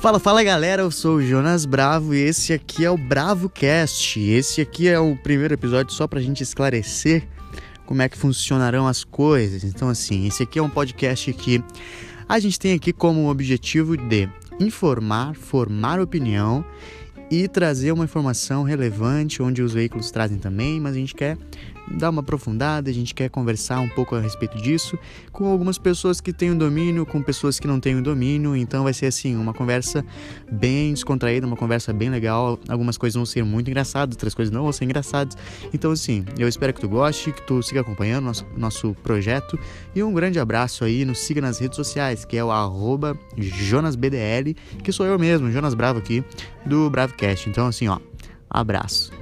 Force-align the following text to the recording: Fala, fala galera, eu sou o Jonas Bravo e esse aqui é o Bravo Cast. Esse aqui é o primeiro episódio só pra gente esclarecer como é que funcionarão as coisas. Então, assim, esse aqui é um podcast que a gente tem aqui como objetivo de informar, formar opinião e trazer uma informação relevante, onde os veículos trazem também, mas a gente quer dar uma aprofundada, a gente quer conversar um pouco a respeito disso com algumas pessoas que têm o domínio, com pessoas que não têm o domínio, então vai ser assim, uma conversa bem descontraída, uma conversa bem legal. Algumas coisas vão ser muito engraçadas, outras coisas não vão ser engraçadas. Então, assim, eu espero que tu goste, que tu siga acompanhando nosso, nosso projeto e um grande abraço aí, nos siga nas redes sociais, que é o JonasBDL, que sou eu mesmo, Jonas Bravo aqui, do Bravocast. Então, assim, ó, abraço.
Fala, 0.00 0.18
fala 0.18 0.42
galera, 0.42 0.80
eu 0.80 0.90
sou 0.90 1.16
o 1.16 1.22
Jonas 1.22 1.66
Bravo 1.66 2.14
e 2.14 2.20
esse 2.20 2.54
aqui 2.54 2.86
é 2.86 2.90
o 2.90 2.96
Bravo 2.96 3.50
Cast. 3.50 4.18
Esse 4.18 4.62
aqui 4.62 4.88
é 4.88 4.98
o 4.98 5.14
primeiro 5.14 5.52
episódio 5.52 5.92
só 5.92 6.08
pra 6.08 6.22
gente 6.22 6.42
esclarecer 6.42 7.28
como 7.84 8.00
é 8.00 8.08
que 8.08 8.16
funcionarão 8.16 8.86
as 8.86 9.04
coisas. 9.04 9.62
Então, 9.62 9.90
assim, 9.90 10.26
esse 10.26 10.42
aqui 10.42 10.58
é 10.58 10.62
um 10.62 10.70
podcast 10.70 11.30
que 11.34 11.62
a 12.26 12.38
gente 12.38 12.58
tem 12.58 12.72
aqui 12.72 12.94
como 12.94 13.28
objetivo 13.28 13.94
de 13.94 14.26
informar, 14.58 15.34
formar 15.34 16.00
opinião 16.00 16.64
e 17.30 17.46
trazer 17.46 17.92
uma 17.92 18.04
informação 18.04 18.62
relevante, 18.62 19.42
onde 19.42 19.60
os 19.60 19.74
veículos 19.74 20.10
trazem 20.10 20.38
também, 20.38 20.80
mas 20.80 20.94
a 20.94 20.98
gente 20.98 21.14
quer 21.14 21.36
dar 21.90 22.10
uma 22.10 22.20
aprofundada, 22.20 22.90
a 22.90 22.92
gente 22.92 23.14
quer 23.14 23.28
conversar 23.28 23.80
um 23.80 23.88
pouco 23.88 24.14
a 24.14 24.20
respeito 24.20 24.56
disso 24.58 24.98
com 25.32 25.46
algumas 25.46 25.78
pessoas 25.78 26.20
que 26.20 26.32
têm 26.32 26.50
o 26.50 26.54
domínio, 26.54 27.04
com 27.06 27.22
pessoas 27.22 27.58
que 27.58 27.66
não 27.66 27.80
têm 27.80 27.96
o 27.96 28.02
domínio, 28.02 28.54
então 28.56 28.84
vai 28.84 28.92
ser 28.92 29.06
assim, 29.06 29.36
uma 29.36 29.52
conversa 29.52 30.04
bem 30.50 30.92
descontraída, 30.92 31.46
uma 31.46 31.56
conversa 31.56 31.92
bem 31.92 32.10
legal. 32.10 32.58
Algumas 32.68 32.96
coisas 32.96 33.14
vão 33.14 33.26
ser 33.26 33.44
muito 33.44 33.68
engraçadas, 33.68 34.14
outras 34.14 34.34
coisas 34.34 34.52
não 34.52 34.62
vão 34.62 34.72
ser 34.72 34.84
engraçadas. 34.84 35.36
Então, 35.72 35.90
assim, 35.92 36.24
eu 36.38 36.48
espero 36.48 36.72
que 36.72 36.80
tu 36.80 36.88
goste, 36.88 37.32
que 37.32 37.42
tu 37.42 37.62
siga 37.62 37.80
acompanhando 37.80 38.24
nosso, 38.24 38.46
nosso 38.56 38.94
projeto 39.02 39.58
e 39.94 40.02
um 40.02 40.12
grande 40.12 40.38
abraço 40.38 40.84
aí, 40.84 41.04
nos 41.04 41.18
siga 41.18 41.40
nas 41.40 41.58
redes 41.58 41.76
sociais, 41.76 42.24
que 42.24 42.36
é 42.36 42.44
o 42.44 42.50
JonasBDL, 43.36 44.54
que 44.82 44.92
sou 44.92 45.06
eu 45.06 45.18
mesmo, 45.18 45.50
Jonas 45.50 45.74
Bravo 45.74 45.98
aqui, 45.98 46.24
do 46.64 46.88
Bravocast. 46.90 47.48
Então, 47.48 47.66
assim, 47.66 47.88
ó, 47.88 47.98
abraço. 48.48 49.19